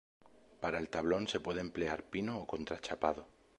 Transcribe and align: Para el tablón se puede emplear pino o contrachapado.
Para 0.61 0.79
el 0.79 0.89
tablón 0.89 1.27
se 1.27 1.39
puede 1.39 1.61
emplear 1.61 2.01
pino 2.09 2.39
o 2.39 2.47
contrachapado. 2.47 3.27